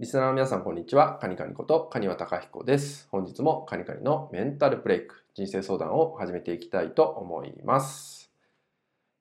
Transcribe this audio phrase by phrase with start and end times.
[0.00, 1.18] リスナーの皆さん、こんにちは。
[1.20, 3.06] カニカニこと、カニワタカヒコです。
[3.12, 8.32] 本日もカニカニのメンタルブレイク、人生相談を始めていきたいと思います。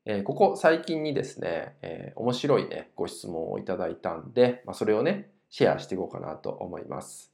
[0.05, 7.31] えー、ここ最近にですね、えー、面白いね、ご質問をいただいたんで、まあ、それをね、シェアしていこうかなと思います。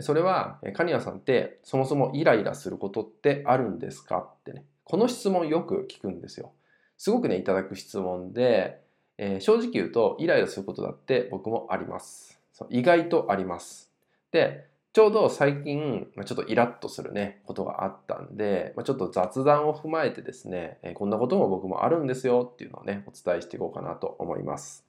[0.00, 6.50] それは、カニワさんってそもそもイライラすることってあるんですかってね、この質問よく聞くんですよ。
[6.96, 8.80] すごくね、いただく質問で、
[9.16, 12.37] えー、正直言うとイライラすることだって僕もあります。
[12.58, 13.88] そう意外とあります。
[14.32, 24.84] で、ちょうど最近、ちょっとイラッとするね、ことがあったんで、ちょっと雑談を踏まえてですね、こんなことも僕もあるんですよっていうのをね、お伝えしていこうかなと思います。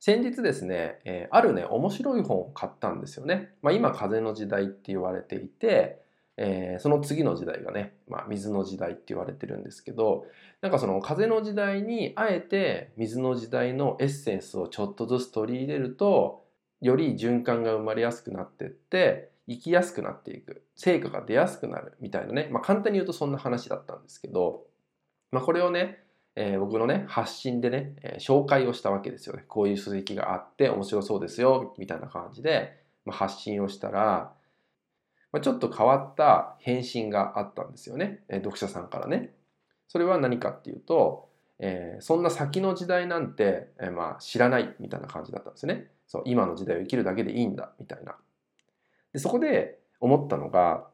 [0.00, 3.50] 先日ですね、えあるね、面白い本を買ったんですよね。
[3.60, 6.00] まあ、今、風の時代って言われていて、
[6.40, 10.24] えー、その次の時代がね、まあ、水の時代って言われてるんですけど
[10.62, 16.44] なんかその風の時代にあえて水の時代のエッセンスをちょっとずつ取り入れると
[16.80, 24.62] より循環が生まれやすくなってって生きやすくなっていく成果が出やすくなるみたいなね、まあ、簡単に言うとそんな話だったんですけど、
[25.32, 26.04] まあ、これをね、
[26.36, 29.44] えー、僕のね発信でね、えー、紹介をしたわけですよね。
[29.48, 34.32] こういう書籍があって面白そうですよみたいな感じで、まあ、発信をしたら
[35.32, 39.34] まあ、ちょっと変わった返信があったんですよね、えー、読者さんからね。
[39.88, 45.90] それは何かっていうと、えー、そんな先の時代なんて、えー、まあ知らないみたいな感じだったんですね。
[46.06, 48.16] そう今の時代を生きるだけでいいんだみたいな。
[49.12, 50.86] でそこで思ったのが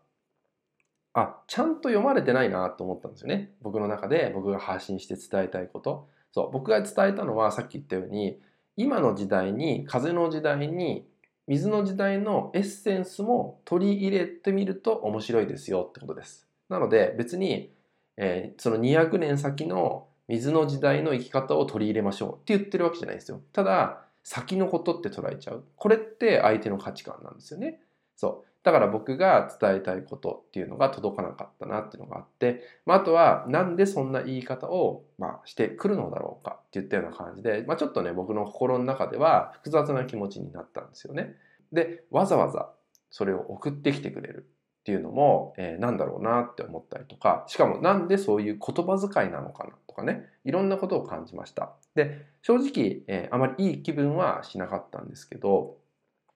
[1.13, 3.53] あちゃんと読まれてないなと思ったんですよね。
[3.63, 6.09] 僕の中で僕が発信して伝えたいこと。
[6.33, 8.41] そう僕が伝えたのはさっき言ったように
[8.77, 11.07] 今の時代に風の時代に
[11.47, 16.47] 水の時代のエッセンスも取り入れてみると面白いですよってことです。
[16.69, 17.73] なので別に、
[18.17, 23.43] えー、その200年先の水の時代の生き方を取り入れましょうって言ってるわけじゃないですよ。
[23.53, 25.65] ただ先のことって捉えちゃう。
[25.77, 27.81] これって相手の価値観なんですよね。
[28.17, 28.54] そう。
[28.65, 41.37] だから僕が伝えたいことっていうのが届かなかったなっていうのがあって、まあ、あとはなんでそんな言い方を、まあ、してくるのだろうかって言ったような感じで、まあ、ちょっとね僕の心の中では複雑な気持ちになったんですよね。
[41.73, 42.71] でわざわざ
[43.11, 44.47] それを送ってきてくれる
[44.81, 51.73] っていうのも、えー、なんだろうなって思ったりとかしかもなんでそういう言葉遣いなのかなとかねいろんなことを感じました。
[51.95, 55.77] で正直、えー、あまりいい気分はしなかったんですけど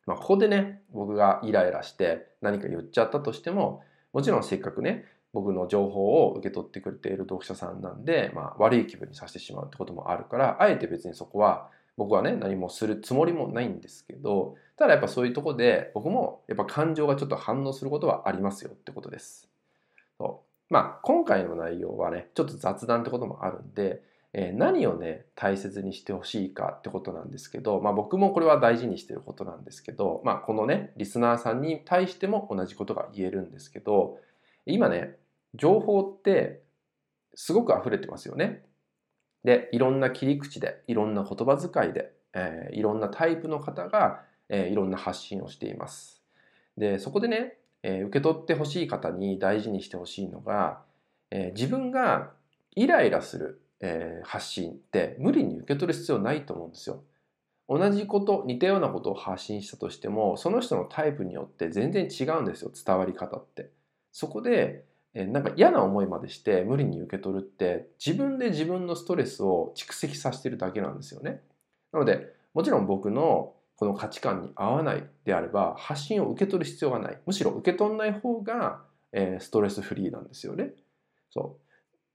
[0.09, 3.83] まあ、ここでね、僕がイライラして何か言っちゃったとしても、
[4.15, 5.05] もちろんせっかくね、
[5.35, 19.47] 僕の情報を受け取ってくれている読者さんなんで、まあ、悪い気分にさせてしまうってこともあるから、あえて別にそこは僕はね、何もするつもりもないんですけど、ただやっぱそういうとこで僕もやっぱ感情がちょっと反応することはありますよってことです。
[20.17, 24.03] そうまあ、今回の内容はね、ちょっと雑談ってこともあるんで、
[24.35, 34.19] え何をね大切にしてほしいかってことなんですけど、まあ、僕もこれは大事にしてることなんですけど、まあ、このねリスナーさんに対しても同じことが言えるんですけど
[34.67, 35.17] 今ね
[35.55, 36.63] 情報って
[37.35, 38.65] すごく溢れてますよね。
[39.45, 46.23] でいろんな切り口でいろんな言葉遣いで、えー、いろんなタイプの方が、えー、いろんな発信をしています。
[46.77, 50.81] でそこでね、えー、受け取ってほしい方に大事にしてほしいのが、
[51.31, 52.33] え自分が
[52.75, 57.03] イライラするえー、発信って無理に受け取る必要ないと思うんですよ。
[57.69, 63.71] 同じこと似たようなことを発信したとしてもその人のタイプによって全然違うんですよ伝わり方って。
[64.11, 64.85] そこで、
[65.15, 71.43] えー、なんか嫌な思いまでして無理に受け取るって自分で自分のストレスを蓄積させてるだけなんですよね。
[71.93, 80.71] なのでもちろん僕のこの価値観に合わないであれば発信を受け取る必要がないむしろ受け取んない方が、えー、ストレスフリーなんですよね。
[81.31, 81.68] そう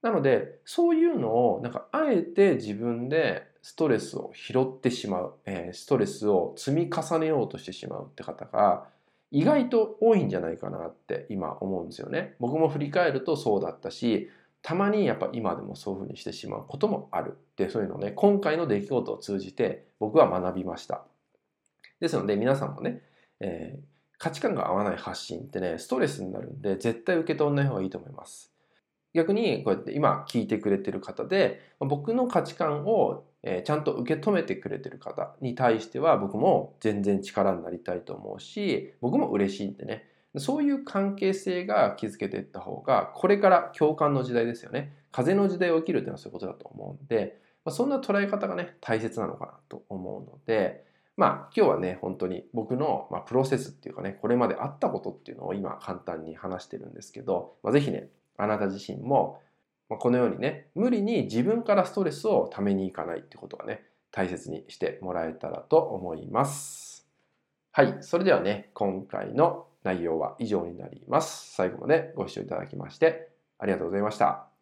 [0.04, 8.84] なのでそういうのをなんかあえて自分でストレスを拾ってしまう、えー、ストレスを積み重ねようとしてしまうって方が
[9.30, 12.34] 意外と多いんじゃないかなって今思うんですよね。
[12.38, 14.28] 僕も振り返るとそうだったし
[14.60, 21.02] たまにやっぱ今でもそういうふうにしてしまうこともあるでそういうのをね今回の出来事を通じて僕は学びました。
[21.98, 23.00] ですので皆さんもね、
[23.40, 23.82] えー、
[24.18, 28.53] 価値観が合わない発信ってねストレスになるんで絶対受け取らない方がいいと思います。
[29.14, 33.24] 逆にこうやって今聞いてくれてる方で僕の価値観を
[33.64, 40.08] ちゃんと受け止めてくれてる方に対しては僕も全然力になりたいと思うし僕も嬉しいんでね。
[40.36, 44.92] そういう関係性が築けていった方がこれから共感の時代ですよね。
[45.12, 47.38] 風の時代を生きるっていうのはそういうことだと思うんで
[47.68, 50.84] そんな捉え方がね大切なのかなと思うので
[51.16, 59.40] まあ今日はね本当に僕の、まプロセスっていうかねこれまであったことっていうのを今簡単に話してるんですけど、まあ、ぜひねあなた自身も
[59.88, 67.06] まこのようにね無理に自分からストレスをためにいかないってことがね大切にしてもらえたらと思います。
[67.72, 67.96] はい。
[68.02, 71.52] それではね、今回の内容は以上になります。
[71.54, 74.53] 最後までご視聴いただきましてありがとうございました。